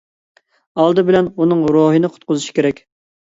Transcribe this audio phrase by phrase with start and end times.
[0.83, 2.81] ئالدى بىلەن ئۇنىڭ روھىنى قۇتقۇزۇش كېرەك.